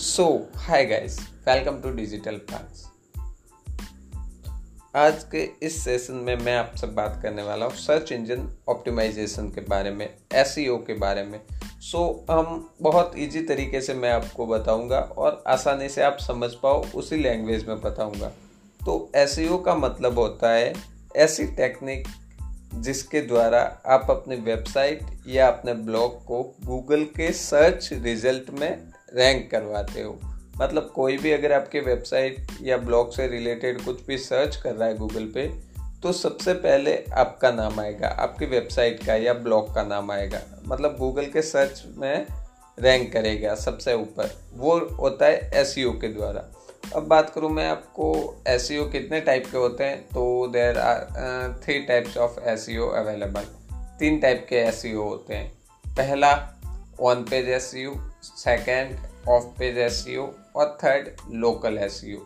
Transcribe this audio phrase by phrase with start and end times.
[0.00, 2.84] So hi guys welcome to digital plans
[4.96, 9.60] आज के इस सेशन में मैं आपसे बात करने वाला हूँ सर्च इंजन ऑप्टिमाइजेशन के
[9.60, 11.40] बारे में एस e के बारे में।
[11.80, 16.50] सो so, हम बहुत इजी तरीके से मैं आपको बताऊँगा और आसानी से आप समझ
[16.54, 18.28] पाओ उसी लैंग्वेज में बताऊँगा।
[18.84, 20.74] तो एस e का मतलब होता है
[21.16, 22.08] ऐसी टेक्निक
[22.74, 29.50] जिसके द्वारा आप अपनी वेबसाइट या अपने ब्लॉग को गूगल के सर्च रिज़ल्ट में रैंक
[29.50, 30.18] करवाते हो?
[30.60, 34.88] मतलब कोई भी अगर आपके वेबसाइट या ब्लॉग से रिलेटेड कुछ भी सर्च कर रहा
[34.88, 35.46] है गूगल पे
[36.02, 40.96] तो सबसे पहले आपका नाम आएगा, आपकी वेबसाइट का या ब्लॉग का नाम आएगा। मतलब
[40.98, 42.26] गूगल के सर्च में
[42.78, 46.44] रैंक करेगा सबसे ऊपर। वो होता है एस e के द्वारा।
[46.96, 48.12] अब बात करूँ मैं आपको
[48.48, 50.00] एस e कितने टाइप के होते हैं?
[50.04, 53.42] तो there are three types of S available
[53.98, 55.52] तीन टाइप के एस e होते हैं।
[55.86, 56.32] पहला
[57.02, 58.96] on page SEO second
[59.28, 62.18] off page SEO और third local SEO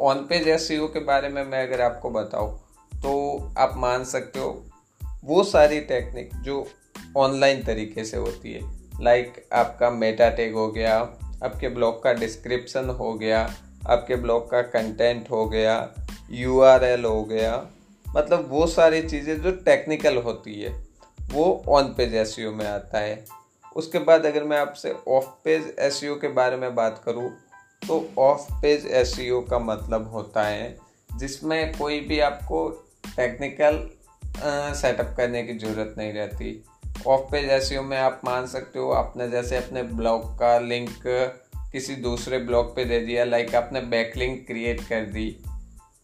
[0.00, 2.60] on page SEO के बारे में मैं अगर आपको बताऊँ
[2.94, 3.12] तो
[3.58, 4.64] आप मान सकते हो,
[5.24, 6.66] वो सारी टेक्निक जो
[7.16, 8.60] ऑनलाइन तरीके से होती है
[9.00, 10.98] लाइक like आपका मेटा टैग हो गया,
[11.44, 13.40] आपके ब्लॉग का डिस्क्रिप्शन हो गया,
[13.88, 15.76] आपके ब्लॉग का कंटेंट हो गया
[16.30, 17.66] यूआरएल हो गया
[18.16, 20.70] मतलब वो सारी चीज़ें जो टेक्निकल होती है,
[21.32, 23.24] वो ऑन पेज एस में आता है।
[23.76, 27.30] उसके बाद अगर मैं आपसे ऑफ़ पेज एस के बारे में बात करूँ
[27.82, 29.14] तो ऑफ़ पेज एस
[29.50, 30.76] का मतलब होता है
[31.16, 32.68] जिसमें कोई भी आपको
[33.06, 33.88] टेक्निकल
[34.76, 36.64] सेटअप करने की ज़रूरत नहीं रहती।
[37.06, 41.02] ऑफ़ पेज एस में आप मान सकते हो, आपने जैसे अपने ब्लॉग का लिंक
[41.72, 45.26] किसी दूसरे ब्लॉग पे दे दिया लाइक आपने बैक लिंक क्रिएट कर दी।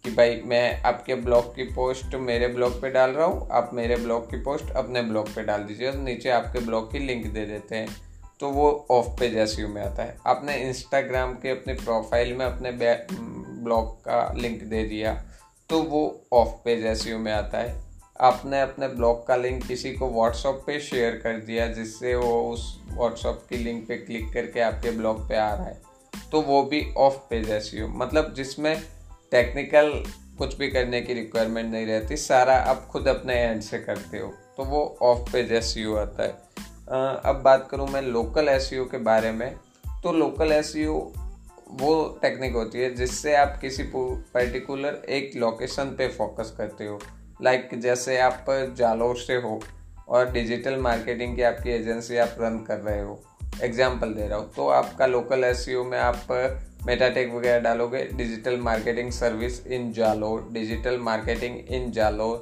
[0.05, 3.97] कि भाई मैं आपके ब्लॉग की पोस्ट मेरे ब्लॉग पे डाल रहा हूँ, आप मेरे
[3.97, 7.45] ब्लॉग की पोस्ट अपने ब्लॉग पे डाल दीजिए और नीचे आपके ब्लॉग की लिंक दे
[7.47, 7.97] देते हैं।
[8.41, 12.70] तो वो ऑफ़ पेज एस में आता है। आपने इंस्टाग्राम के अपने प्रोफ़ाइल में अपने
[13.63, 15.13] ब्लॉग का लिंक दे दिया
[15.70, 17.74] तो वो ऑफ़ पेज एस में आता है।
[18.20, 22.64] आपने अपने ब्लॉग का लिंक किसी को व्हाट्सअप पे शेयर कर दिया, जिससे वो उस
[22.89, 25.79] व्हाट्सअप की लिंक पे क्लिक करके आपके ब्लॉग पे आ रहा है।
[26.33, 28.74] तो वो भी ऑफ़ पेज एस मतलब जिसमें
[29.30, 29.92] टेक्निकल
[30.39, 34.35] कुछ भी करने की रिक्वायरमेंट नहीं रहती। सारा आप खुद अपने एंड से करते हो।
[34.57, 36.30] तो वो ऑफ़ पेज एस आता है।
[37.24, 39.55] अब बात करूँ मैं लोकल एस के बारे में
[40.02, 40.73] तो लोकल एस
[41.73, 46.98] वो टेक्निक होती है जिससे आप किसी पर्टिकुलर एक लोकेशन पे फोकस करते हो।
[47.42, 48.47] लाइक like जैसे आप
[48.79, 49.61] जालोर से हो
[50.08, 53.24] और डिजिटल मार्केटिंग की आपकी एजेंसी आप रन कर रहे हो।
[53.62, 56.27] एग्ज़ाम्पल दे रहा हूँ। तो आपका लोकल एस में आप
[56.86, 62.33] मेटाटेक वगैरह डालोगे डिजिटल मार्केटिंग सर्विस इन जालो डिजिटल मार्केटिंग इन जालो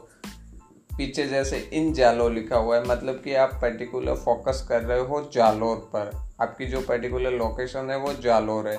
[0.91, 5.21] पीछे जैसे इन जालो लिखा हुआ है मतलब कि आप पर्टिकुलर फोकस कर रहे हो
[5.35, 6.11] जालोर पर।
[6.41, 8.79] आपकी जो पर्टिकुलर लोकेशन है वो जालोर है।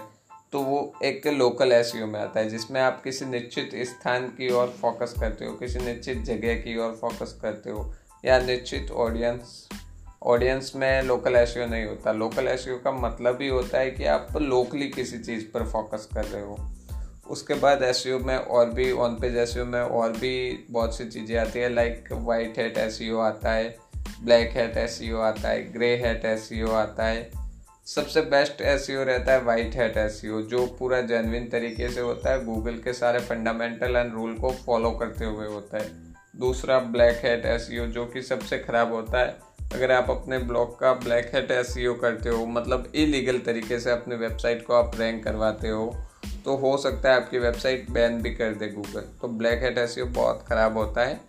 [0.53, 4.67] तो वो एक लोकल एस में आता है, जिसमें आप किसी निश्चित स्थान की ओर
[4.81, 7.91] फोकस करते हो, किसी निश्चित जगह की ओर फोकस करते हो,
[8.23, 9.67] या निश्चित ऑडियंस
[10.21, 14.37] ऑडियंस में लोकल एस नहीं होता। लोकल एस का मतलब ही होता है कि आप
[14.37, 16.59] लोकली किसी चीज़ पर फोकस कर रहे हो।
[17.29, 21.37] उसके बाद एस में और भी ऑन पेज एस में और भी बहुत सी चीज़ें
[21.37, 23.75] आती है लाइक वाइट हेट एस आता है
[24.23, 27.29] ब्लैक हेट एस आता है ग्रे हेट एस आता है।
[27.87, 32.43] सबसे बेस्ट एस रहता है वाइट हेट एस जो पूरा जेनविन तरीके से होता है।
[32.45, 35.89] गूगल के सारे फंडामेंटल एंड रूल को फॉलो करते हुए होता है।
[36.35, 39.37] दूसरा ब्लैक हेट एस जो कि सबसे ख़राब होता है।
[39.73, 44.15] अगर आप अपने ब्लॉग का ब्लैक हेट एस करते हो मतलब इलीगल तरीके से अपने
[44.15, 45.85] वेबसाइट को आप रैंक करवाते हो
[46.45, 49.95] तो हो सकता है आपकी वेबसाइट बैन भी कर दे गूगल तो ब्लैक हेट एस
[49.99, 51.19] बहुत ख़राब होता है।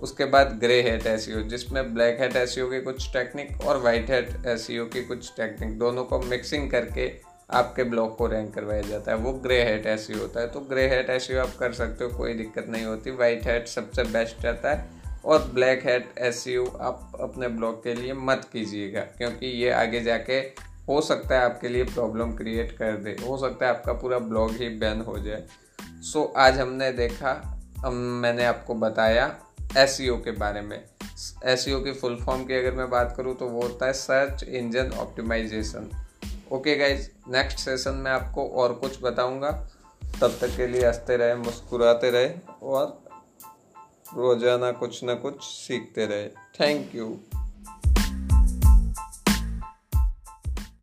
[0.00, 4.46] उसके बाद ग्रे हेट एस जिसमें ब्लैक हेट एस की कुछ टेक्निक और वाइट हेट
[4.46, 7.10] एस की कुछ टेक्निक दोनों को मिक्सिंग करके
[7.52, 10.88] आपके ब्लॉग को रैंक करवाया जाता है। वो ग्रे हेट एस होता है। तो ग्रे
[10.88, 14.70] हेट एस आप कर सकते हो, कोई दिक्कत नहीं होती। वाइट हेट सबसे बेस्ट रहता
[14.70, 16.44] है। और ब्लैक हेट एस
[16.80, 20.38] आप अपने ब्लॉग के लिए मत कीजिएगा क्योंकि ये आगे जाके
[20.88, 24.50] हो सकता है आपके लिए प्रॉब्लम क्रिएट कर दे। हो सकता है आपका पूरा ब्लॉग
[24.50, 25.46] ही बैन हो जाए।
[25.80, 29.36] सो so, आज हमने देखा हम मैंने आपको बताया
[29.76, 30.84] एस के बारे में।
[31.44, 34.90] एस की फुल फॉर्म की अगर मैं बात करूँ तो वो होता है search engine
[34.90, 36.06] optimisation
[36.52, 39.50] okay guys next session में आपको और कुछ बताऊँगा।
[40.20, 42.30] तब तक के लिए हँसते रहे मुस्कुराते रहे
[42.62, 43.03] और
[44.16, 47.18] रोज़ाना कुछ ना कुछ सीखते रहे। Thank you